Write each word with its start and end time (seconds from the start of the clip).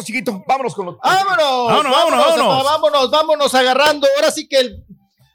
Vámonos, 0.00 0.04
chiquito, 0.06 0.44
vámonos 0.46 0.74
con 0.74 0.86
los. 0.86 0.96
¡Vámonos! 1.02 1.66
Vámonos, 1.68 1.92
vámonos, 1.92 2.26
vámonos. 2.26 2.64
Vámonos, 2.64 3.10
vámonos 3.10 3.54
agarrando. 3.54 4.06
Ahora 4.16 4.30
sí 4.30 4.48
que 4.48 4.58
el 4.58 4.84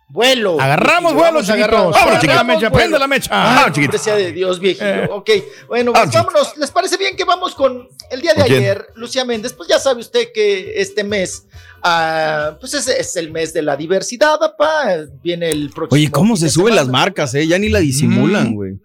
vuelo. 0.10 0.60
Agarramos 0.60 1.13
vuelo, 1.13 1.41
chiquitos. 1.44 1.70
Vámonos, 1.72 1.96
chiquita 2.20 2.34
Agarramos 2.34 2.55
mecha, 2.55 2.70
vuelo. 2.70 2.76
prende 2.77 2.99
la 2.99 3.07
mecha. 3.07 3.30
Ah, 3.32 3.46
Vámonos, 3.55 3.76
chiquito. 3.76 3.98
sea 3.98 4.16
de 4.16 4.32
Dios, 4.32 4.60
viejillo. 4.60 4.85
Eh. 4.88 5.10
Ok, 5.12 5.30
bueno, 5.68 5.91
Vámonos, 5.91 6.13
pues 6.16 6.26
vámonos. 6.26 6.57
¿Les 6.57 6.72
parece 6.72 6.98
bien 6.98 7.16
que 7.16 7.24
vamos 7.26 7.54
con 7.54 7.88
el 8.10 8.22
día 8.22 8.34
de 8.34 8.41
ayer? 8.44 8.88
Lucía 8.96 9.24
Méndez, 9.26 9.54
pues 9.54 9.70
ya 9.70 9.77
sabe 9.80 10.02
usted 10.02 10.30
que 10.34 10.79
este 10.82 11.04
mes, 11.04 11.46
ah, 11.84 12.57
pues 12.60 12.74
es, 12.74 12.88
es 12.88 13.16
el 13.18 13.32
mes 13.32 13.54
de 13.54 13.62
la 13.62 13.76
diversidad, 13.77 14.40
papá. 14.40 14.85
Viene 15.22 15.52
el 15.52 15.70
próximo. 15.70 15.96
Oye, 15.96 16.10
¿cómo 16.10 16.35
se 16.38 16.50
suben 16.50 16.76
las 16.76 16.88
marcas, 16.88 17.34
eh? 17.35 17.46
Ya 17.48 17.60
ni 17.60 17.70
la 17.70 17.79
disimulan, 17.79 18.54
güey. 18.55 18.79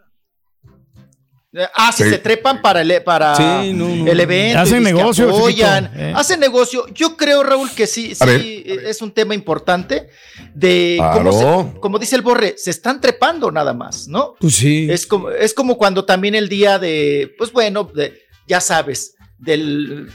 Ah, 1.75 1.91
si 1.91 2.05
Sí. 2.05 2.11
se 2.11 2.19
trepan 2.19 2.63
para 2.63 2.81
el, 2.83 3.03
para 3.03 3.35
Sí, 3.35 3.73
no, 3.73 3.89
no. 3.89 4.07
el 4.11 4.21
evento. 4.21 4.61
Hacen 4.61 4.85
negocio, 4.85 5.29
apoyan. 5.31 5.91
eh. 5.97 6.13
Hacen 6.15 6.39
negocio. 6.39 6.87
Yo 6.95 7.17
creo, 7.17 7.43
Raúl, 7.43 7.69
que 7.73 7.89
sí, 7.89 8.13
A 8.13 8.25
sí 8.25 8.25
ver. 8.25 8.41
eh, 8.41 8.83
es 8.91 9.03
un 9.03 9.11
tema 9.11 9.35
importante 9.35 10.09
de 10.55 10.95
Claro. 10.99 11.19
cómo 11.31 11.33
se- 11.73 11.81
como 11.81 11.99
dice 11.99 12.15
el 12.15 12.23
Borre, 12.23 12.55
se 12.57 12.71
están 12.71 13.01
trepando 13.01 13.51
nada 13.51 13.75
más, 13.75 14.07
¿no? 14.07 14.35
Pues 14.39 14.55
sí. 14.55 14.87
Es 14.89 15.07
como, 15.07 15.31
es 15.31 15.53
como 15.53 15.77
cuando 15.77 16.05
también 16.05 16.37
el 16.37 16.49
día 16.49 16.79
de, 16.79 17.35
pues 17.37 17.51
bueno, 17.51 17.83
de- 17.83 18.15
ya 18.47 18.61
sabes, 18.61 19.15
del 19.37 20.09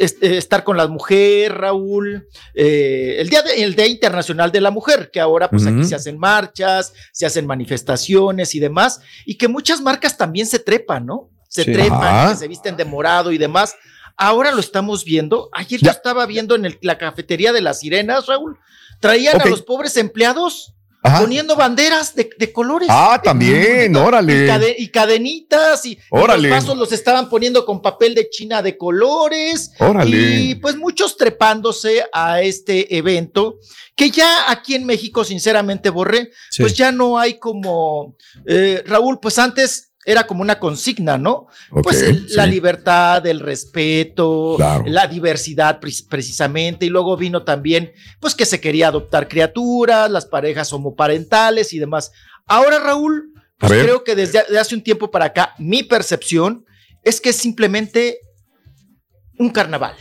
es- 0.00 0.16
eh, 0.20 0.36
estar 0.36 0.64
con 0.64 0.76
la 0.76 0.88
mujer, 0.88 1.52
Raúl, 1.58 2.26
eh, 2.54 3.16
el 3.18 3.28
día 3.28 3.42
de- 3.42 3.62
el 3.62 3.74
Día 3.76 3.86
Internacional 3.86 4.50
de 4.50 4.60
la 4.60 4.70
Mujer, 4.70 5.10
que 5.12 5.20
ahora 5.20 5.48
pues 5.50 5.66
aquí 5.66 5.84
se 5.84 5.94
hacen 5.94 6.18
marchas, 6.18 6.92
se 7.12 7.26
hacen 7.26 7.46
manifestaciones 7.46 8.54
y 8.54 8.60
demás, 8.60 9.00
y 9.24 9.36
que 9.36 9.48
muchas 9.48 9.80
marcas 9.80 10.16
también 10.16 10.46
se 10.46 10.58
trepan, 10.58 11.06
¿no? 11.06 11.30
Se 11.48 11.64
Sí. 11.64 11.72
trepan, 11.72 12.02
Ajá. 12.02 12.30
que 12.32 12.36
se 12.38 12.48
visten 12.48 12.76
de 12.76 12.84
morado 12.84 13.32
y 13.32 13.38
demás. 13.38 13.74
Ahora 14.16 14.52
lo 14.52 14.60
estamos 14.60 15.04
viendo. 15.04 15.48
Ayer 15.52 15.80
yo 15.80 15.86
Ya. 15.86 15.92
estaba 15.92 16.26
viendo 16.26 16.54
en 16.54 16.64
el- 16.66 16.78
la 16.82 16.98
cafetería 16.98 17.52
de 17.52 17.60
las 17.60 17.80
sirenas, 17.80 18.26
Raúl. 18.26 18.58
Traían 19.00 19.40
a 19.40 19.46
los 19.46 19.62
pobres 19.62 19.96
empleados 19.96 20.74
Ajá. 21.02 21.20
poniendo 21.20 21.56
banderas 21.56 22.14
de, 22.14 22.28
de 22.38 22.52
colores. 22.52 22.88
Ah, 22.90 23.20
también, 23.24 23.92
Y, 23.94 23.96
órale. 23.96 24.46
cade- 24.46 24.74
y 24.78 24.88
cadenitas 24.88 25.84
y, 25.86 25.92
y 25.92 25.98
Órale. 26.10 26.48
los 26.48 26.58
vasos 26.58 26.76
los 26.76 26.92
estaban 26.92 27.28
poniendo 27.30 27.64
con 27.64 27.80
papel 27.80 28.14
de 28.14 28.28
China 28.28 28.62
de 28.62 28.76
colores. 28.76 29.72
Órale. 29.78 30.16
Y 30.40 30.54
pues 30.56 30.76
muchos 30.76 31.16
trepándose 31.16 32.04
a 32.12 32.42
este 32.42 32.96
evento 32.96 33.58
que 33.96 34.10
ya 34.10 34.50
aquí 34.50 34.74
en 34.74 34.84
México, 34.86 35.24
sinceramente, 35.24 35.90
Borré, 35.90 36.30
Sí. 36.50 36.62
pues 36.62 36.74
ya 36.74 36.90
no 36.92 37.18
hay 37.18 37.38
como, 37.38 38.16
eh, 38.46 38.82
Raúl, 38.86 39.18
pues 39.20 39.38
antes 39.38 39.89
era 40.04 40.26
como 40.26 40.40
una 40.42 40.58
consigna, 40.58 41.18
¿no? 41.18 41.46
Pues 41.82 42.00
el- 42.02 42.26
la 42.34 42.46
libertad, 42.46 43.26
el 43.26 43.40
respeto, 43.40 44.54
Claro. 44.56 44.84
la 44.86 45.06
diversidad 45.06 45.78
pre- 45.78 45.92
precisamente, 46.08 46.86
y 46.86 46.88
luego 46.88 47.16
vino 47.16 47.42
también, 47.44 47.92
pues 48.18 48.34
que 48.34 48.46
se 48.46 48.60
quería 48.60 48.88
adoptar 48.88 49.28
criaturas, 49.28 50.10
las 50.10 50.24
parejas 50.26 50.72
homoparentales 50.72 51.72
y 51.74 51.78
demás. 51.78 52.12
Ahora, 52.46 52.78
Raúl, 52.78 53.32
pues 53.58 53.72
creo 53.72 54.02
que 54.04 54.14
desde 54.16 54.42
de 54.48 54.58
hace 54.58 54.74
un 54.74 54.82
tiempo 54.82 55.10
para 55.10 55.26
acá, 55.26 55.54
mi 55.58 55.82
percepción 55.82 56.64
es 57.04 57.20
que 57.20 57.28
es 57.30 57.36
simplemente 57.36 58.20
un 59.38 59.50
carnaval. 59.50 59.94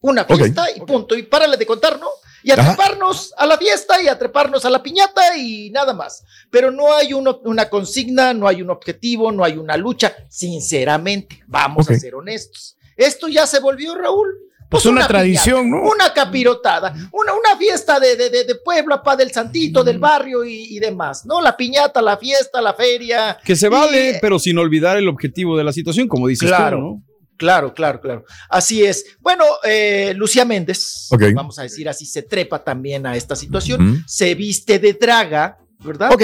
Una 0.00 0.24
fiesta 0.24 0.66
y 0.76 0.80
punto. 0.80 1.16
Y 1.16 1.22
párale 1.22 1.56
de 1.56 1.66
contar, 1.66 1.98
¿no? 1.98 2.06
Y 2.46 2.52
a 2.52 2.54
Ajá. 2.54 2.76
treparnos 2.76 3.34
a 3.36 3.44
la 3.44 3.58
fiesta 3.58 4.00
y 4.00 4.06
a 4.06 4.16
treparnos 4.16 4.64
a 4.64 4.70
la 4.70 4.80
piñata 4.80 5.36
y 5.36 5.68
nada 5.70 5.92
más. 5.92 6.22
Pero 6.48 6.70
no 6.70 6.94
hay 6.94 7.12
uno- 7.12 7.40
una 7.44 7.68
consigna, 7.68 8.32
no 8.34 8.46
hay 8.46 8.62
un 8.62 8.70
objetivo, 8.70 9.32
no 9.32 9.42
hay 9.42 9.56
una 9.56 9.76
lucha. 9.76 10.14
Sinceramente, 10.28 11.42
vamos 11.48 11.90
a 11.90 11.94
ser 11.98 12.14
honestos. 12.14 12.76
Esto 12.96 13.26
ya 13.26 13.46
se 13.48 13.58
volvió, 13.58 13.96
Raúl. 13.96 14.28
Pues 14.68 14.84
una 14.86 15.06
tradición, 15.06 15.64
piñata, 15.64 15.84
¿no? 15.84 15.90
Una 15.92 16.12
capirotada, 16.12 16.92
una, 17.12 17.34
una 17.34 17.56
fiesta 17.56 18.00
de, 18.00 18.16
de, 18.16 18.30
de, 18.30 18.44
de 18.44 18.54
pueblo, 18.56 19.00
pa, 19.02 19.14
del 19.16 19.30
santito, 19.32 19.82
Mm. 19.82 19.84
del 19.84 19.98
barrio 19.98 20.44
y, 20.44 20.76
y 20.76 20.78
demás, 20.80 21.24
¿no? 21.26 21.40
La 21.40 21.56
piñata, 21.56 22.00
la 22.02 22.16
fiesta, 22.16 22.60
la 22.60 22.74
feria. 22.74 23.38
Que 23.44 23.54
se 23.56 23.68
vale, 23.68 24.10
Y- 24.10 24.14
pero 24.20 24.38
sin 24.40 24.58
olvidar 24.58 24.96
el 24.96 25.08
objetivo 25.08 25.56
de 25.56 25.62
la 25.64 25.72
situación, 25.72 26.08
como 26.08 26.26
dices 26.26 26.48
Claro. 26.48 26.76
tú, 26.78 26.82
¿no? 26.82 27.02
Claro, 27.36 27.74
claro, 27.74 28.00
claro. 28.00 28.24
Así 28.48 28.84
es. 28.84 29.04
Bueno, 29.20 29.44
eh, 29.64 30.12
Lucía 30.16 30.44
Méndez, 30.44 31.08
vamos 31.34 31.58
a 31.58 31.62
decir 31.62 31.88
así, 31.88 32.06
se 32.06 32.22
trepa 32.22 32.62
también 32.64 33.06
a 33.06 33.14
esta 33.16 33.36
situación, 33.36 34.04
se 34.06 34.34
viste 34.34 34.78
de 34.78 34.94
draga, 34.94 35.58
¿verdad? 35.80 36.12
Ok. 36.12 36.22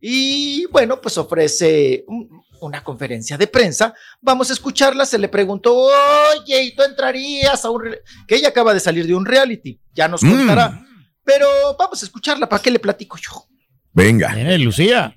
Y 0.00 0.66
bueno, 0.66 1.00
pues 1.00 1.18
ofrece 1.18 2.04
un- 2.06 2.28
una 2.60 2.82
conferencia 2.82 3.36
de 3.36 3.46
prensa. 3.46 3.94
Vamos 4.22 4.48
a 4.48 4.54
escucharla. 4.54 5.04
Se 5.04 5.18
le 5.18 5.28
preguntó, 5.28 5.74
oye, 5.76 6.62
¿y 6.62 6.74
tú 6.74 6.82
entrarías 6.82 7.62
a 7.64 7.70
un... 7.70 7.84
re-?" 7.84 8.00
Que 8.26 8.36
ella 8.36 8.48
acaba 8.48 8.72
de 8.72 8.80
salir 8.80 9.06
de 9.06 9.14
un 9.14 9.26
reality, 9.26 9.78
ya 9.92 10.08
nos 10.08 10.22
Mm. 10.22 10.30
contará. 10.30 10.80
Pero 11.24 11.46
vamos 11.78 12.02
a 12.02 12.06
escucharla, 12.06 12.48
¿para 12.48 12.62
qué 12.62 12.70
le 12.70 12.78
platico 12.78 13.16
yo? 13.18 13.44
Venga. 13.92 14.34
Viene 14.34 14.56
Lucía. 14.58 15.14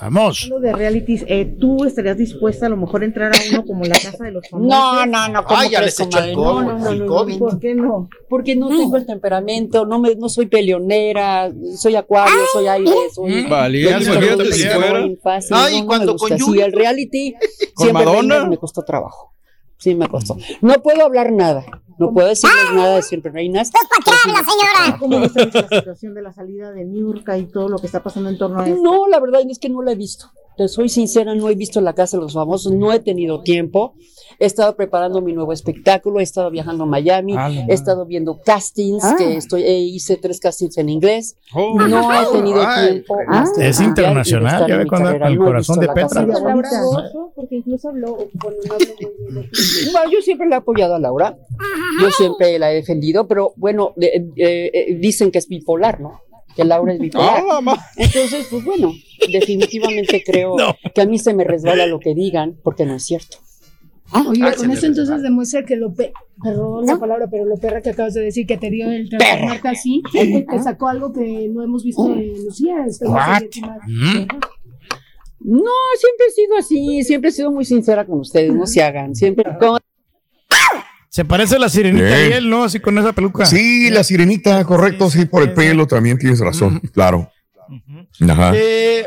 Vamos. 0.00 0.42
Hablando 0.44 0.66
de 0.66 0.72
realities, 0.72 1.24
eh, 1.28 1.44
¿tú 1.60 1.84
estarías 1.84 2.16
dispuesta 2.16 2.66
a 2.66 2.68
lo 2.68 2.76
mejor 2.76 3.02
a 3.02 3.04
entrar 3.04 3.32
a 3.32 3.38
uno 3.52 3.64
como 3.64 3.84
la 3.84 3.94
casa 3.94 4.24
de 4.24 4.32
los 4.32 4.48
famosos? 4.48 4.72
No, 4.74 5.06
no, 5.06 5.28
no, 5.28 5.44
¿cómo 5.44 5.60
Ay, 5.60 5.70
ya 5.70 5.80
les 5.82 5.98
echó 6.00 6.18
el? 6.18 6.34
COVID. 6.34 6.44
No, 6.44 6.62
no, 6.62 6.78
no, 6.78 6.90
el 6.90 6.98
no, 7.00 7.06
COVID. 7.06 7.38
¿Por 7.38 7.60
qué 7.60 7.74
no? 7.76 8.08
Porque 8.28 8.56
no 8.56 8.68
tengo 8.68 8.96
el 8.96 9.06
temperamento, 9.06 9.86
no 9.86 10.00
me, 10.00 10.16
no 10.16 10.28
soy 10.28 10.46
peleonera, 10.46 11.52
soy 11.76 11.94
acuario, 11.94 12.34
soy 12.52 12.66
aire, 12.66 12.90
soy. 13.14 13.44
Fuera. 14.80 15.00
muy 15.00 15.16
fácil, 15.16 15.56
Ay, 15.56 15.84
cuando 15.86 16.14
me 16.14 16.18
con 16.18 16.36
Yuri. 16.36 16.60
el 16.62 16.72
reality 16.72 17.34
¿Con 17.74 17.86
siempre 17.86 18.04
Madonna? 18.04 18.34
reinas 18.34 18.50
me 18.50 18.56
costó 18.58 18.82
trabajo. 18.82 19.33
Sí, 19.78 19.94
me 19.94 20.08
costó. 20.08 20.36
No 20.62 20.74
puedo 20.82 21.04
hablar 21.04 21.32
nada, 21.32 21.64
no 21.98 22.12
puedo 22.12 22.28
decirles 22.28 22.72
nada 22.74 22.96
de 22.96 23.02
siempre 23.02 23.30
reinas. 23.32 23.70
costó 23.70 24.12
trabajo. 24.22 24.98
¿Cómo 24.98 25.20
ves 25.20 25.34
la 25.34 25.68
situación 25.68 26.14
de 26.14 26.22
la 26.22 26.32
salida 26.32 26.72
de 26.72 26.84
Niurka 26.84 27.38
y 27.38 27.46
todo 27.46 27.68
lo 27.68 27.78
que 27.78 27.86
está 27.86 28.02
pasando 28.02 28.30
en 28.30 28.38
torno 28.38 28.60
a 28.60 28.68
esto? 28.68 28.82
No, 28.82 29.06
la 29.06 29.20
verdad 29.20 29.42
es 29.48 29.58
que 29.58 29.68
no 29.68 29.82
la 29.82 29.92
he 29.92 29.96
visto. 29.96 30.30
Te 30.56 30.68
soy 30.68 30.88
sincera, 30.88 31.34
no 31.34 31.48
he 31.48 31.54
visto 31.54 31.80
la 31.80 31.94
casa 31.94 32.16
de 32.16 32.22
los 32.22 32.34
famosos, 32.34 32.72
no 32.72 32.92
he 32.92 33.00
tenido 33.00 33.42
tiempo. 33.42 33.94
He 34.38 34.46
estado 34.46 34.74
preparando 34.76 35.20
mi 35.20 35.32
nuevo 35.32 35.52
espectáculo, 35.52 36.20
he 36.20 36.22
estado 36.22 36.50
viajando 36.50 36.84
a 36.84 36.86
Miami, 36.86 37.34
Ah, 37.36 37.48
la 37.48 37.66
he 37.68 37.72
estado 37.74 38.04
viendo 38.06 38.40
castings, 38.44 39.04
Ah. 39.04 39.14
que 39.16 39.36
estoy, 39.36 39.62
eh, 39.62 39.78
hice 39.78 40.16
tres 40.16 40.40
castings 40.40 40.76
en 40.78 40.88
inglés. 40.88 41.36
Oh. 41.54 41.78
No 41.80 42.12
he 42.12 42.26
tenido 42.32 42.62
Ay, 42.66 42.88
tiempo. 42.90 43.16
de 43.56 43.68
Es 43.68 43.80
internacional, 43.80 44.66
ya 44.66 44.76
ve 44.76 44.86
cuando 44.86 45.10
el 45.10 45.36
No 45.38 45.44
corazón 45.44 45.78
de 45.80 45.86
la 45.86 45.94
Petra. 45.94 46.08
casa 46.08 46.20
de 46.20 46.26
¿Y 46.26 46.30
a 46.30 46.34
los 46.34 46.42
Laura. 46.42 46.70
Bozo? 46.82 47.32
Porque 47.36 47.56
incluso 47.56 47.88
habló, 47.88 48.16
bueno, 48.34 48.56
no 48.68 48.74
habló 48.74 48.86
muy 48.98 49.32
bien 49.32 49.34
de 49.34 49.42
ti. 49.48 49.90
Bueno, 49.92 50.10
yo 50.10 50.20
siempre 50.22 50.46
le 50.48 50.54
he 50.54 50.58
apoyado 50.58 50.94
a 50.94 50.98
Laura, 50.98 51.36
yo 52.00 52.10
siempre 52.10 52.58
la 52.58 52.72
he 52.72 52.74
defendido, 52.74 53.26
pero 53.28 53.52
bueno, 53.56 53.92
de- 53.96 54.26
eh, 54.36 54.70
eh, 54.72 54.94
dicen 55.00 55.30
que 55.30 55.38
es 55.38 55.48
bipolar, 55.48 56.00
¿no? 56.00 56.20
Que 56.56 56.64
Laura 56.64 56.92
es 56.92 56.98
bipolar. 57.00 57.42
Ah, 57.50 57.60
ma- 57.60 57.76
Entonces, 57.96 58.46
pues 58.50 58.64
bueno, 58.64 58.92
definitivamente 59.32 60.22
creo 60.24 60.54
No. 60.58 60.76
que 60.94 61.00
a 61.02 61.06
mí 61.06 61.18
se 61.18 61.34
me 61.34 61.44
resbala 61.44 61.86
lo 61.86 61.98
que 62.00 62.14
digan, 62.14 62.56
porque 62.62 62.84
no 62.86 62.94
es 62.94 63.04
cierto. 63.04 63.38
Oye, 64.14 64.42
Ay, 64.44 64.52
se 64.52 64.58
con 64.58 64.68
le 64.68 64.74
eso 64.74 64.86
entonces 64.86 65.22
demuestra 65.22 65.64
que 65.64 65.76
lo 65.76 65.92
pe 65.92 66.12
perdón 66.42 66.86
la 66.86 66.98
palabra, 66.98 67.26
pero 67.28 67.44
lo 67.44 67.56
perra 67.56 67.80
que 67.80 67.90
acabas 67.90 68.14
de 68.14 68.22
decir 68.22 68.46
que 68.46 68.56
te 68.56 68.70
dio 68.70 68.90
el 68.90 69.08
transformarte 69.08 69.68
así, 69.68 70.02
que 70.12 70.46
te 70.48 70.62
sacó 70.62 70.88
algo 70.88 71.12
que 71.12 71.48
no 71.52 71.62
hemos 71.62 71.82
visto 71.82 72.08
Lucía. 72.08 72.76
Muy 72.76 73.08
What? 73.10 73.40
legitimada. 73.40 73.80
Mm. 73.86 74.26
No, 75.46 75.72
siempre 75.98 76.26
he 76.28 76.30
sido 76.30 76.56
así, 76.56 77.02
siempre 77.02 77.30
he 77.30 77.32
sido 77.32 77.50
muy 77.50 77.64
sincera 77.64 78.06
con 78.06 78.20
ustedes, 78.20 78.54
no 78.54 78.66
se 78.66 78.82
hagan, 78.82 79.14
siempre. 79.14 79.44
Se 81.08 81.24
parece 81.24 81.56
a 81.56 81.58
la 81.58 81.68
sirenita 81.68 82.04
Bien. 82.06 82.30
y 82.30 82.32
él, 82.32 82.50
¿no? 82.50 82.64
Así 82.64 82.80
con 82.80 82.96
esa 82.98 83.12
peluca. 83.12 83.44
Sí, 83.46 83.90
la 83.90 84.02
sirenita, 84.02 84.64
correcto, 84.64 85.10
sí, 85.10 85.26
por 85.26 85.42
el 85.42 85.52
pelo 85.52 85.86
también 85.86 86.18
tienes 86.18 86.40
razón, 86.40 86.80
claro. 86.92 87.30
Ajá. 88.28 88.52
Eh, 88.54 89.06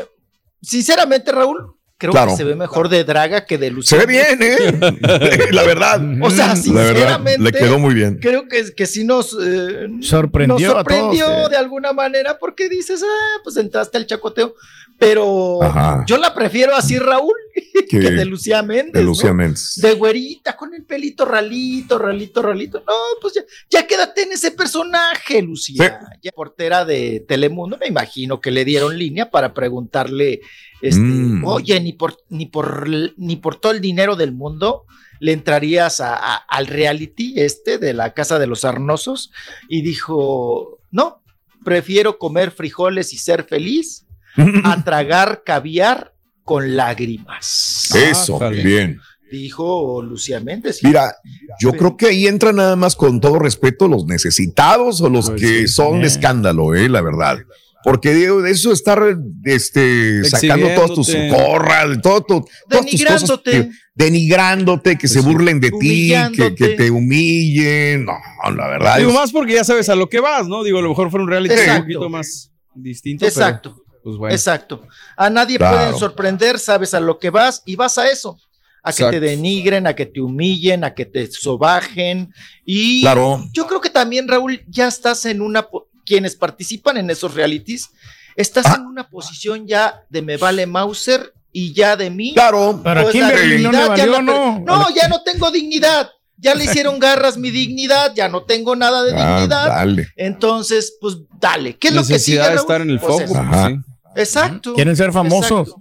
sinceramente, 0.62 1.32
Raúl, 1.32 1.77
creo 1.98 2.12
Claro. 2.12 2.30
que 2.30 2.36
se 2.36 2.44
ve 2.44 2.54
mejor 2.54 2.88
de 2.88 3.04
Draga 3.04 3.44
que 3.44 3.58
de 3.58 3.66
Se 3.68 3.72
Luciano. 3.72 4.06
ve 4.06 4.12
bien, 4.12 4.38
¿eh? 4.40 5.48
La 5.52 5.64
verdad. 5.64 6.00
O 6.22 6.30
sea, 6.30 6.48
verdad, 6.48 6.56
sinceramente. 6.62 7.42
le 7.42 7.52
quedó 7.52 7.78
muy 7.78 7.92
bien. 7.94 8.18
Creo 8.22 8.48
que, 8.48 8.72
que 8.74 8.86
sí 8.86 9.04
nos 9.04 9.36
eh, 9.40 9.88
Sorprendió 10.00 10.68
nos 10.70 10.76
a 10.78 10.84
todos, 10.84 11.16
eh. 11.18 11.50
de 11.50 11.56
alguna 11.56 11.92
manera 11.92 12.38
porque 12.38 12.68
dices, 12.68 13.02
ah, 13.02 13.40
pues 13.44 13.56
entraste 13.56 13.98
al 13.98 14.06
chacoteo. 14.06 14.54
Pero 14.98 15.62
Ajá. 15.62 16.04
yo 16.06 16.16
la 16.18 16.34
prefiero 16.34 16.74
así, 16.74 16.98
Raúl, 16.98 17.34
Que- 17.88 17.98
de 18.00 18.24
Lucía 18.26 18.62
Méndez. 18.62 18.92
de 18.92 19.00
¿no? 19.00 19.06
Lucía 19.08 19.32
Méndez. 19.32 19.76
De 19.82 19.94
güerita, 19.94 20.56
con 20.56 20.74
el 20.74 20.84
pelito 20.84 21.24
ralito, 21.24 21.98
ralito, 21.98 22.42
ralito. 22.42 22.78
No, 22.86 22.92
pues 23.20 23.34
ya, 23.34 23.42
ya 23.70 23.86
quédate 23.86 24.22
en 24.24 24.32
ese 24.32 24.50
personaje, 24.50 25.40
Lucía. 25.42 26.00
Ya 26.22 26.32
portera 26.32 26.84
de 26.84 27.24
Telemundo, 27.26 27.78
me 27.78 27.86
imagino 27.86 28.40
que 28.40 28.50
le 28.50 28.64
dieron 28.66 28.98
línea 28.98 29.30
para 29.30 29.54
preguntarle, 29.54 30.40
este, 30.82 31.00
Mm. 31.00 31.44
oye, 31.46 31.80
ni 31.80 31.92
por, 31.94 32.16
ni 32.28 32.46
por 32.46 32.86
ni 33.16 33.36
por 33.36 33.56
todo 33.56 33.72
el 33.72 33.80
dinero 33.80 34.16
del 34.16 34.32
mundo 34.32 34.84
le 35.20 35.32
entrarías 35.32 36.00
a- 36.00 36.14
a- 36.14 36.36
al 36.36 36.66
reality 36.68 37.34
este 37.40 37.78
de 37.78 37.92
la 37.94 38.14
casa 38.14 38.38
de 38.38 38.46
los 38.46 38.64
arnosos 38.64 39.32
y 39.68 39.82
dijo, 39.82 40.78
no, 40.90 41.22
prefiero 41.64 42.18
comer 42.18 42.50
frijoles 42.52 43.12
y 43.12 43.18
ser 43.18 43.44
feliz 43.44 44.06
a 44.36 44.36
tragar 44.84 45.42
caviar 45.44 46.12
con 46.48 46.74
lágrimas. 46.76 47.90
Eso, 47.94 48.38
bien. 48.50 48.98
Dijo 49.30 50.00
Lucía 50.02 50.40
Méndez. 50.40 50.78
Mira, 50.82 51.14
yo 51.60 51.72
creo 51.74 51.98
que 51.98 52.06
ahí 52.06 52.26
entra 52.26 52.50
nada 52.54 52.76
más 52.76 52.96
con 52.96 53.20
todo 53.20 53.38
respeto 53.38 53.86
los 53.86 54.06
necesitados 54.06 55.02
o 55.02 55.10
los 55.10 55.28
Pues 55.28 55.40
que 55.42 55.60
sí. 55.66 55.68
son 55.68 56.00
de 56.00 56.06
escándalo, 56.06 56.74
eh, 56.74 56.88
la 56.88 57.02
verdad. 57.02 57.36
Porque 57.84 58.14
digo, 58.14 58.40
de 58.40 58.50
eso 58.52 58.72
estar 58.72 59.02
este, 59.44 60.24
sacando 60.24 60.68
todas 60.74 60.92
tus 60.94 61.14
corras, 61.30 62.00
todo, 62.02 62.22
tu- 62.22 62.44
todas 62.68 62.86
tus 62.86 63.04
cosas 63.04 63.22
Denigrándote. 63.44 63.50
que- 63.50 63.70
denigrándote, 63.94 64.98
que 64.98 65.08
se 65.08 65.20
burlen 65.20 65.60
de 65.60 65.70
ti, 65.78 66.12
que, 66.34 66.50
te 66.76 66.90
humillen. 66.90 68.04
No, 68.06 68.14
la 68.56 68.66
verdad. 68.68 68.96
Digo 68.96 69.10
es- 69.10 69.14
más 69.14 69.30
porque 69.32 69.54
ya 69.54 69.64
sabes 69.64 69.88
a 69.90 69.94
lo 69.94 70.08
que 70.08 70.20
vas, 70.20 70.48
¿no? 70.48 70.64
Digo, 70.64 70.78
a 70.78 70.82
lo 70.82 70.88
mejor 70.88 71.10
fue 71.10 71.20
un 71.20 71.28
reality 71.28 71.54
un 71.70 71.80
poquito 71.82 72.08
más 72.08 72.50
distinto. 72.74 73.26
pero, 73.26 73.28
Exacto. 73.30 73.82
Pues 74.02 74.16
bueno. 74.16 74.34
Exacto. 74.34 74.86
A 75.16 75.30
nadie 75.30 75.56
Claro. 75.58 75.76
pueden 75.76 75.98
sorprender, 75.98 76.58
sabes 76.58 76.94
a 76.94 77.00
lo 77.00 77.18
que 77.18 77.30
vas 77.30 77.62
y 77.66 77.76
vas 77.76 77.98
a 77.98 78.08
eso. 78.10 78.38
A 78.82 78.92
que 78.92 79.04
te 79.10 79.20
denigren, 79.20 79.86
a 79.86 79.94
que 79.94 80.06
te 80.06 80.20
humillen, 80.20 80.84
a 80.84 80.94
que 80.94 81.04
te 81.04 81.30
sobajen. 81.30 82.32
Y 82.64 83.02
Claro. 83.02 83.44
yo 83.52 83.66
creo 83.66 83.80
que 83.80 83.90
también, 83.90 84.28
Raúl, 84.28 84.62
ya 84.68 84.88
estás 84.88 85.24
en 85.26 85.42
una. 85.42 85.66
Quienes 86.06 86.36
participan 86.36 86.96
en 86.96 87.10
esos 87.10 87.34
realities, 87.34 87.90
estás 88.34 88.64
Ah. 88.66 88.76
en 88.78 88.86
una 88.86 89.08
posición 89.10 89.66
ya 89.66 90.02
de 90.08 90.22
me 90.22 90.38
vale 90.38 90.66
Mauser 90.66 91.34
y 91.52 91.74
ya 91.74 91.96
de 91.96 92.08
mí. 92.08 92.32
Claro. 92.32 92.80
Pero 92.82 93.00
a 93.00 93.02
Pues 93.02 93.14
la 93.16 93.28
no 93.32 93.36
dignidad 93.40 93.72
ya 93.72 93.88
valió, 94.06 94.12
per- 94.14 94.24
¿no? 94.24 94.58
No, 94.60 94.94
ya 94.94 95.08
no 95.08 95.22
tengo 95.22 95.50
dignidad. 95.50 96.10
Ya 96.40 96.54
le 96.54 96.64
hicieron 96.64 96.98
garras 97.00 97.36
mi 97.36 97.50
dignidad, 97.50 98.12
ya 98.14 98.28
no 98.28 98.44
tengo 98.44 98.76
nada 98.76 99.02
de 99.02 99.12
Ah, 99.14 99.34
dignidad. 99.40 99.66
dale. 99.68 100.08
Entonces, 100.16 100.96
pues 101.00 101.16
dale. 101.40 101.76
¿Qué 101.76 101.88
es 101.88 101.94
lo 101.94 102.00
que 102.02 102.06
sigue? 102.18 102.38
Necesidad 102.38 102.50
de 102.50 102.56
estar 102.56 102.80
en 102.80 102.90
el 102.90 103.00
Pues 103.00 103.12
foco. 103.12 103.24
pues, 103.26 103.38
Ajá. 103.38 103.68
sí. 103.70 103.76
Exacto. 104.16 104.74
Quieren 104.74 104.96
ser 104.96 105.12
famosos. 105.12 105.74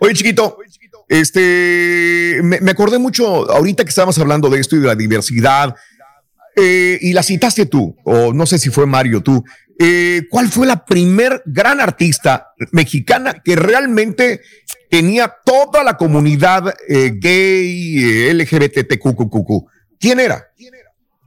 Oye, 0.00 0.14
chiquito, 0.14 0.58
este, 1.08 2.40
me, 2.42 2.60
me 2.60 2.70
acordé 2.72 2.98
mucho 2.98 3.50
ahorita 3.50 3.84
que 3.84 3.88
estábamos 3.90 4.18
hablando 4.18 4.48
de 4.50 4.60
esto 4.60 4.76
y 4.76 4.80
de 4.80 4.86
la 4.88 4.94
diversidad, 4.94 5.74
eh, 6.56 6.98
y 7.00 7.12
la 7.12 7.22
citaste 7.22 7.66
tú, 7.66 7.96
o 8.04 8.32
no 8.32 8.46
sé 8.46 8.58
si 8.58 8.70
fue 8.70 8.86
Mario 8.86 9.22
tú. 9.22 9.42
Eh, 9.78 10.22
¿Cuál 10.30 10.48
fue 10.48 10.66
la 10.66 10.84
primer 10.84 11.42
gran 11.46 11.80
artista 11.80 12.48
mexicana 12.72 13.34
que 13.44 13.56
realmente 13.56 14.40
tenía 14.94 15.34
toda 15.44 15.82
la 15.82 15.96
comunidad 15.96 16.72
eh, 16.88 17.10
gay, 17.16 18.28
eh, 18.28 18.34
LGBTQQQ? 18.34 19.66
¿Quién 19.98 20.20
era? 20.20 20.44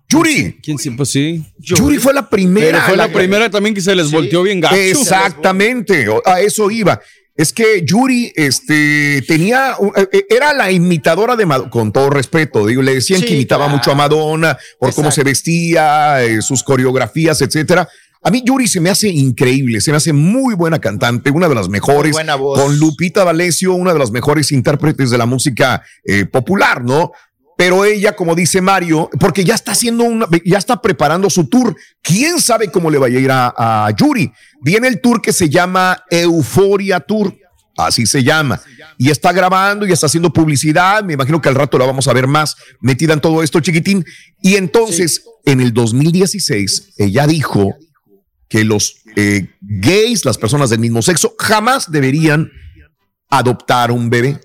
Yuri. 0.07 0.57
¿Quién 0.63 0.77
sí? 0.77 0.91
Pues 0.91 1.09
sí. 1.09 1.43
Yuri 1.57 1.97
fue 1.97 2.13
la 2.13 2.29
primera. 2.29 2.77
Pero 2.77 2.81
fue 2.83 2.95
la 2.95 3.09
primera 3.09 3.49
también 3.49 3.75
que 3.75 3.81
se 3.81 3.93
les 3.93 4.09
volteó 4.09 4.41
bien 4.43 4.61
gacho. 4.61 4.73
Exactamente, 4.73 6.07
a 6.23 6.39
eso 6.39 6.71
iba. 6.71 7.01
Es 7.35 7.51
que 7.51 7.83
Yuri 7.85 8.31
este, 8.35 9.21
tenía, 9.27 9.75
eh, 9.95 10.07
eh, 10.11 10.25
era 10.29 10.53
la 10.53 10.71
imitadora 10.71 11.35
de 11.35 11.45
Madonna, 11.45 11.69
con 11.69 11.91
todo 11.91 12.09
respeto, 12.09 12.65
digo, 12.65 12.81
le 12.81 12.95
decían 12.95 13.21
que 13.21 13.27
Sí, 13.27 13.33
imitaba 13.35 13.65
claro. 13.65 13.77
mucho 13.77 13.91
a 13.91 13.95
Madonna 13.95 14.57
por 14.79 14.91
cómo 14.95 15.11
se 15.11 15.23
vestía, 15.23 16.23
eh, 16.23 16.41
sus 16.41 16.63
coreografías, 16.63 17.39
etcétera. 17.41 17.87
A 18.23 18.31
mí 18.31 18.43
Yuri 18.45 18.67
se 18.67 18.79
me 18.79 18.89
hace 18.89 19.09
increíble, 19.09 19.79
se 19.81 19.91
me 19.91 19.97
hace 19.97 20.13
muy 20.13 20.55
buena 20.55 20.79
cantante, 20.79 21.29
una 21.29 21.47
de 21.47 21.55
las 21.55 21.69
mejores, 21.69 22.11
buena 22.11 22.35
voz. 22.35 22.59
con 22.59 22.77
Lupita 22.77 23.23
D'Alessio, 23.23 23.73
una 23.73 23.93
de 23.93 23.99
las 23.99 24.11
mejores 24.11 24.51
intérpretes 24.51 25.09
de 25.09 25.17
la 25.17 25.25
música 25.25 25.83
eh, 26.03 26.25
popular, 26.25 26.83
¿no? 26.83 27.11
Pero 27.57 27.85
ella, 27.85 28.15
como 28.15 28.35
dice 28.35 28.61
Mario, 28.61 29.09
porque 29.19 29.43
ya 29.43 29.55
está 29.55 29.71
haciendo 29.71 30.03
una, 30.03 30.27
ya 30.45 30.59
está 30.59 30.79
preparando 30.79 31.29
su 31.29 31.47
tour. 31.47 31.75
¿Quién 32.03 32.39
sabe 32.39 32.69
cómo 32.69 32.91
le 32.91 32.99
vaya 32.99 33.17
a 33.17 33.21
ir 33.21 33.31
a, 33.31 33.53
a 33.57 33.91
Yuri? 33.91 34.31
Viene 34.61 34.87
el 34.87 35.01
tour 35.01 35.21
que 35.21 35.33
se 35.33 35.49
llama 35.49 36.03
Euforia 36.11 36.99
Tour. 36.99 37.35
Así 37.75 38.05
se 38.05 38.23
llama. 38.23 38.59
Y 38.97 39.11
está 39.11 39.31
grabando 39.31 39.85
y 39.85 39.91
está 39.91 40.07
haciendo 40.07 40.33
publicidad. 40.33 41.03
Me 41.03 41.13
imagino 41.13 41.41
que 41.41 41.49
al 41.49 41.55
rato 41.55 41.77
la 41.77 41.85
vamos 41.85 42.07
a 42.07 42.13
ver 42.13 42.27
más 42.27 42.57
metida 42.79 43.13
en 43.13 43.21
todo 43.21 43.41
esto, 43.41 43.59
chiquitín. 43.59 44.03
Y 44.41 44.55
entonces, 44.55 45.23
en 45.45 45.61
el 45.61 45.73
2016, 45.73 46.93
ella 46.97 47.27
dijo 47.27 47.75
que 48.49 48.63
los 48.63 48.97
eh, 49.15 49.49
gays, 49.61 50.25
las 50.25 50.37
personas 50.37 50.69
del 50.69 50.79
mismo 50.79 51.01
sexo, 51.01 51.35
jamás 51.37 51.91
deberían 51.91 52.51
adoptar 53.29 53.91
un 53.91 54.09
bebé 54.09 54.39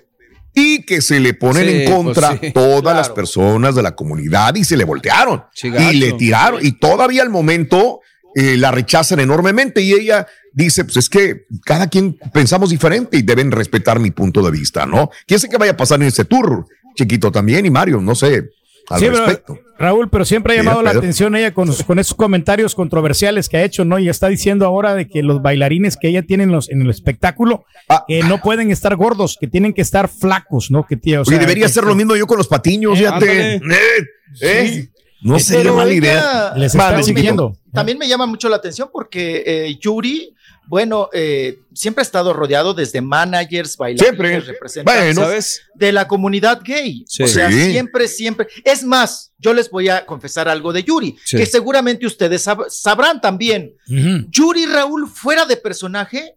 y 0.53 0.83
que 0.83 1.01
se 1.01 1.19
le 1.19 1.33
ponen 1.33 1.67
Sí, 1.67 1.83
en 1.83 1.91
contra 1.91 2.29
pues 2.29 2.41
sí, 2.41 2.51
todas 2.51 2.95
las 2.95 3.09
personas 3.09 3.75
de 3.75 3.81
la 3.81 3.95
comunidad 3.95 4.53
y 4.55 4.63
se 4.63 4.77
le 4.77 4.83
voltearon 4.83 5.43
y 5.63 5.93
le 5.95 6.13
tiraron 6.13 6.63
y 6.63 6.73
todavía 6.73 7.23
al 7.23 7.29
momento 7.29 8.01
eh, 8.35 8.57
la 8.57 8.71
rechazan 8.71 9.19
enormemente 9.19 9.81
y 9.81 9.93
ella 9.93 10.27
dice 10.51 10.83
pues 10.85 10.97
es 10.97 11.09
que 11.09 11.45
cada 11.65 11.87
quien 11.87 12.17
pensamos 12.33 12.69
diferente 12.69 13.17
y 13.17 13.21
deben 13.23 13.51
respetar 13.51 13.99
mi 13.99 14.11
punto 14.11 14.41
de 14.43 14.51
vista, 14.51 14.85
¿no? 14.85 15.09
¿Quién 15.25 15.39
sé 15.39 15.49
qué 15.49 15.57
vaya 15.57 15.71
a 15.71 15.77
pasar 15.77 16.01
en 16.01 16.07
este 16.07 16.25
tour? 16.25 16.65
Chiquito 16.95 17.31
también 17.31 17.65
y 17.65 17.71
Mario, 17.71 17.99
no 18.01 18.13
sé, 18.13 18.49
al 18.89 18.99
Sí, 18.99 19.07
respecto. 19.09 19.57
Raúl, 19.79 20.09
pero 20.09 20.23
siempre 20.23 20.53
ha 20.53 20.57
llamado 20.57 20.81
la 20.83 20.91
atención 20.91 21.35
ella 21.35 21.53
con, 21.53 21.73
con 21.87 21.97
esos 21.99 22.13
comentarios 22.15 22.75
controversiales 22.75 23.49
que 23.49 23.57
ha 23.57 23.63
hecho, 23.63 23.83
¿no? 23.85 23.97
Y 23.99 24.07
está 24.07 24.27
diciendo 24.27 24.65
ahora 24.65 24.93
de 24.93 25.07
que 25.07 25.23
los 25.23 25.41
bailarines 25.41 25.97
que 25.97 26.09
ella 26.09 26.21
tiene 26.21 26.43
en, 26.43 26.51
los, 26.51 26.69
en 26.69 26.81
el 26.81 26.89
espectáculo, 26.89 27.65
Ah. 27.89 28.05
que 28.07 28.21
no 28.23 28.39
pueden 28.39 28.71
estar 28.71 28.95
gordos, 28.95 29.37
que 29.39 29.47
tienen 29.47 29.73
que 29.73 29.81
estar 29.81 30.07
flacos, 30.07 30.71
¿no? 30.71 30.85
Que, 30.85 30.95
tío, 30.95 31.21
o 31.21 31.25
sea, 31.25 31.37
debería 31.37 31.65
hacer 31.65 31.83
lo 31.83 31.95
mismo 31.95 32.15
yo 32.15 32.27
con 32.27 32.37
los 32.37 32.47
patiños, 32.47 32.93
Eh, 32.97 33.03
fíjate. 33.03 33.29
ándale. 33.55 33.55
Eh, 33.55 34.05
eh, 34.41 34.67
Sí. 34.73 34.89
No 35.21 35.39
sería 35.39 35.71
mala 35.71 35.93
idea. 35.93 36.53
Les 36.55 36.73
está 36.75 36.99
exigiendo. 36.99 37.57
También 37.73 37.97
me 37.97 38.07
llama 38.07 38.25
mucho 38.25 38.49
la 38.49 38.57
atención 38.57 38.89
porque 38.93 39.43
eh, 39.45 39.77
Yuri, 39.81 40.33
bueno, 40.67 41.09
eh, 41.11 41.59
siempre 41.73 42.01
ha 42.01 42.05
estado 42.05 42.31
rodeado 42.33 42.73
desde 42.73 43.01
managers, 43.01 43.75
bailarines, 43.75 44.07
Siempre. 44.07 44.39
representantes 44.39 45.61
de 45.73 45.91
la 45.91 46.07
comunidad 46.07 46.61
gay. 46.63 47.03
Sí. 47.07 47.23
O 47.23 47.27
sea, 47.27 47.49
Sí. 47.51 47.71
siempre, 47.71 48.07
siempre. 48.07 48.47
Es 48.63 48.83
más, 48.83 49.33
yo 49.39 49.53
les 49.53 49.69
voy 49.69 49.89
a 49.89 50.05
confesar 50.05 50.47
algo 50.47 50.71
de 50.71 50.83
Yuri, 50.83 51.17
Sí. 51.25 51.37
que 51.37 51.45
seguramente 51.45 52.05
ustedes 52.05 52.45
sab- 52.47 52.69
sabrán 52.69 53.19
también. 53.19 53.73
Yuri 53.87 54.65
Raúl, 54.67 55.07
fuera 55.09 55.45
de 55.45 55.57
personaje, 55.57 56.35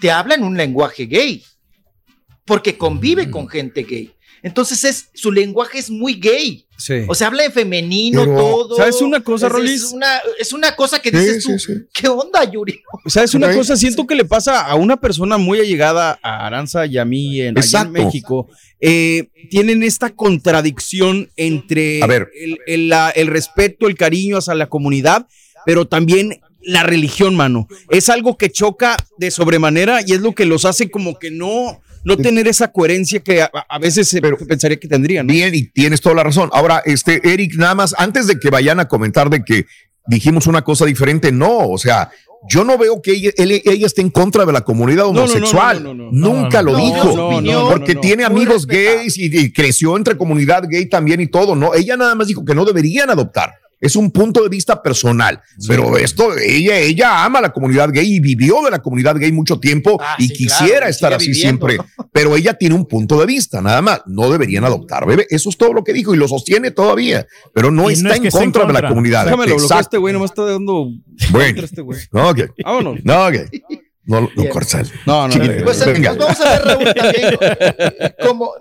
te 0.00 0.10
habla 0.10 0.36
en 0.36 0.44
un 0.44 0.56
lenguaje 0.56 1.04
gay, 1.06 1.42
porque 2.44 2.78
convive 2.78 3.30
con 3.30 3.48
gente 3.48 3.82
gay. 3.82 4.13
Entonces 4.44 4.84
es, 4.84 5.08
su 5.14 5.32
lenguaje 5.32 5.78
es 5.78 5.90
muy 5.90 6.14
gay. 6.14 6.66
Sí. 6.76 7.04
O 7.08 7.14
sea, 7.14 7.28
habla 7.28 7.44
en 7.44 7.52
femenino 7.52 8.20
Pero, 8.24 8.36
todo. 8.36 8.76
¿sabes 8.76 9.00
una 9.00 9.20
cosa, 9.20 9.48
Rolis? 9.48 9.82
Es 9.84 9.92
una, 9.92 10.06
es 10.38 10.52
una 10.52 10.76
cosa 10.76 11.00
que 11.00 11.10
Sí, 11.10 11.16
dices 11.16 11.42
sí, 11.44 11.52
tú, 11.52 11.58
sí. 11.58 11.72
¿qué 11.94 12.08
onda, 12.08 12.44
Yuri? 12.44 12.80
¿Sabes 13.06 13.34
una 13.34 13.54
cosa? 13.54 13.76
Siento 13.76 14.06
que 14.06 14.14
le 14.14 14.24
pasa 14.24 14.60
a 14.60 14.74
una 14.74 14.96
persona 15.00 15.38
muy 15.38 15.58
allegada 15.60 16.18
a 16.22 16.46
Aranza 16.46 16.84
y 16.86 16.98
a 16.98 17.04
mí 17.04 17.40
en, 17.40 17.58
allá 17.58 17.82
en. 17.82 17.92
México. 17.92 18.48
Eh, 18.80 19.28
tienen 19.50 19.82
esta 19.82 20.10
contradicción 20.14 21.30
entre 21.36 22.02
A 22.02 22.06
ver. 22.06 22.28
El, 22.38 22.58
el- 22.66 22.88
la- 22.88 23.10
el 23.10 23.28
respeto, 23.28 23.86
el 23.88 23.96
cariño 23.96 24.36
hacia 24.38 24.54
la 24.54 24.68
comunidad, 24.68 25.26
pero 25.64 25.86
también 25.86 26.40
la 26.60 26.82
religión, 26.82 27.34
mano. 27.34 27.66
Es 27.90 28.08
algo 28.08 28.36
que 28.36 28.50
choca 28.50 28.96
de 29.18 29.30
sobremanera 29.30 30.00
y 30.06 30.12
es 30.12 30.20
lo 30.20 30.34
que 30.34 30.44
los 30.44 30.64
hace 30.64 30.90
como 30.90 31.18
que 31.18 31.30
no, 31.30 31.80
no 32.04 32.16
tener 32.16 32.46
esa 32.48 32.68
coherencia 32.70 33.20
que 33.20 33.42
a, 33.42 33.50
a 33.68 33.78
veces 33.78 34.08
se 34.08 34.20
pensaría 34.20 34.78
que 34.78 34.88
tendrían. 34.88 35.26
¿no? 35.26 35.32
Bien, 35.32 35.54
y 35.54 35.64
tienes 35.70 36.00
toda 36.00 36.14
la 36.16 36.22
razón. 36.24 36.50
Ahora, 36.52 36.82
este, 36.84 37.20
Eric, 37.32 37.54
nada 37.56 37.74
más, 37.74 37.94
antes 37.98 38.26
de 38.26 38.38
que 38.38 38.50
vayan 38.50 38.80
a 38.80 38.88
comentar 38.88 39.30
de 39.30 39.42
que 39.44 39.66
dijimos 40.06 40.46
una 40.46 40.62
cosa 40.62 40.84
diferente, 40.84 41.32
no, 41.32 41.68
o 41.68 41.78
sea, 41.78 42.10
yo 42.46 42.62
no 42.62 42.76
veo 42.76 43.00
que 43.00 43.12
ella, 43.12 43.30
él- 43.38 43.62
ella 43.64 43.86
esté 43.86 44.02
en 44.02 44.10
contra 44.10 44.44
de 44.44 44.52
la 44.52 44.60
comunidad 44.60 45.04
no, 45.04 45.12
no, 45.14 45.22
homosexual. 45.22 45.82
no, 45.82 45.94
no, 45.94 46.10
no. 46.10 46.12
Nunca 46.12 46.60
No, 46.62 46.72
lo 46.72 46.78
no, 46.78 46.84
dijo. 46.84 47.16
no, 47.16 47.40
no, 47.40 47.52
no, 47.52 47.68
porque 47.70 47.94
no, 47.94 47.98
no. 47.98 48.00
tiene 48.02 48.24
amigos 48.24 48.66
gays 48.66 49.16
y, 49.16 49.34
y 49.34 49.50
creció 49.50 49.96
entre 49.96 50.18
comunidad 50.18 50.64
gay 50.68 50.84
también 50.86 51.22
y 51.22 51.26
todo. 51.28 51.56
No, 51.56 51.72
ella 51.74 51.96
nada 51.96 52.14
más 52.14 52.26
dijo 52.28 52.44
que 52.44 52.54
no 52.54 52.66
deberían 52.66 53.08
adoptar. 53.08 53.54
Es 53.80 53.96
un 53.96 54.10
punto 54.10 54.42
de 54.42 54.48
vista 54.48 54.82
personal. 54.82 55.40
Pero 55.68 55.96
esto, 55.98 56.36
ella, 56.38 56.78
ella 56.78 57.24
ama 57.24 57.38
a 57.40 57.42
la 57.42 57.52
comunidad 57.52 57.90
gay 57.92 58.14
y 58.16 58.20
vivió 58.20 58.62
de 58.62 58.70
la 58.70 58.80
comunidad 58.80 59.16
gay 59.18 59.30
mucho 59.32 59.58
tiempo 59.60 59.98
Ah, 60.00 60.16
y 60.18 60.28
sí, 60.28 60.34
quisiera 60.34 60.78
claro, 60.78 60.86
estar 60.90 61.12
así 61.14 61.26
viviendo, 61.32 61.66
siempre. 61.68 61.90
Pero 62.12 62.34
ella 62.36 62.54
tiene 62.54 62.74
un 62.74 62.86
punto 62.86 63.18
de 63.20 63.26
vista, 63.26 63.60
nada 63.60 63.82
más. 63.82 64.00
No 64.06 64.30
deberían 64.30 64.64
adoptar, 64.64 65.06
bebé. 65.06 65.26
Eso 65.30 65.48
es 65.50 65.56
todo 65.58 65.72
lo 65.72 65.84
que 65.84 65.92
dijo 65.92 66.14
y 66.14 66.16
lo 66.16 66.28
sostiene 66.28 66.70
todavía. 66.70 67.26
Pero 67.52 67.70
no 67.70 67.82
Y 67.90 67.96
no 67.96 68.08
está 68.08 68.10
es 68.10 68.16
en 68.20 68.26
esté 68.26 68.38
en 68.38 68.44
contra 68.44 68.62
de 68.62 68.68
la 68.68 68.72
contra. 68.74 68.88
comunidad. 68.88 69.24
Déjame 69.24 69.46
lo 69.46 69.54
Exacto. 69.54 69.80
este 69.80 69.98
güey, 69.98 70.12
nomás 70.14 70.30
está 70.30 70.44
dando. 70.44 70.88
Bueno. 71.30 71.46
contra 71.48 71.64
este 71.64 71.80
güey. 71.82 72.00
No, 72.12 72.30
ok. 72.30 72.38
Vámonos. 72.64 73.00
No, 73.04 73.26
ok. 73.26 73.34
No, 74.06 74.20
no, 74.20 74.28
Bien. 74.36 74.50
No, 75.06 75.26
no, 75.28 75.32
Chiquito, 75.32 75.52
no. 75.54 75.64
Pues, 75.64 75.80
eh, 75.86 75.92
venga. 75.92 76.14
pues 76.14 76.18
vamos 76.26 76.40
a 76.40 76.50
ver, 76.50 76.62
Raúl, 76.64 76.94
también 76.94 77.38
cómo, 78.26 78.52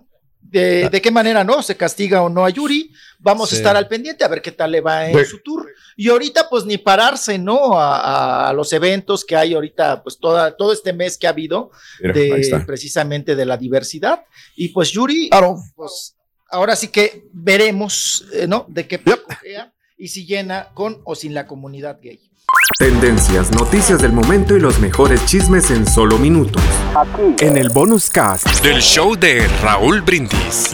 de, 0.42 0.90
de 0.90 1.02
qué 1.02 1.12
manera 1.12 1.44
no 1.44 1.62
se 1.62 1.76
castiga 1.76 2.22
o 2.22 2.30
no 2.30 2.46
a 2.46 2.50
Yuri. 2.50 2.92
Vamos 3.24 3.50
Sí. 3.50 3.56
a 3.56 3.58
estar 3.60 3.76
al 3.78 3.88
pendiente 3.88 4.24
a 4.24 4.28
ver 4.28 4.42
qué 4.42 4.52
tal 4.52 4.72
le 4.72 4.82
va 4.82 5.08
en 5.10 5.18
Sí. 5.18 5.26
su 5.26 5.40
tour. 5.40 5.66
Y 5.96 6.10
ahorita, 6.10 6.50
pues 6.50 6.66
ni 6.66 6.78
pararse, 6.78 7.38
¿no? 7.40 7.72
A, 7.80 8.52
los 8.54 8.72
eventos 8.74 9.24
que 9.24 9.36
hay 9.36 9.54
ahorita, 9.54 10.04
pues 10.04 10.20
toda, 10.20 10.56
todo 10.58 10.74
este 10.74 10.92
mes 10.94 11.18
que 11.18 11.26
ha 11.26 11.30
habido, 11.30 11.72
Mira, 12.02 12.14
de, 12.14 12.64
precisamente 12.66 13.36
de 13.36 13.46
la 13.46 13.56
diversidad. 13.58 14.26
Y 14.56 14.68
pues 14.70 14.90
Yuri, 14.92 15.30
Claro. 15.30 15.56
pues 15.76 16.16
ahora 16.52 16.76
sí 16.76 16.90
que 16.90 17.24
veremos, 17.32 18.26
eh, 18.34 18.46
¿no? 18.48 18.66
De 18.68 18.88
qué 18.88 19.00
cojea 19.02 19.74
y 19.98 20.10
si 20.10 20.26
llena 20.26 20.70
con 20.74 21.02
o 21.06 21.16
sin 21.16 21.34
la 21.34 21.48
comunidad 21.48 22.00
gay. 22.02 22.20
Tendencias, 22.78 23.52
noticias 23.52 24.02
del 24.02 24.12
momento 24.12 24.56
y 24.56 24.60
los 24.60 24.80
mejores 24.80 25.26
chismes 25.26 25.72
en 25.72 25.88
solo 25.88 26.18
minutos. 26.18 26.62
En 27.40 27.58
el 27.58 27.70
bonus 27.70 28.10
cast. 28.10 28.46
Del 28.62 28.82
show 28.82 29.16
de 29.16 29.48
Raúl 29.62 30.02
Brindis. 30.02 30.74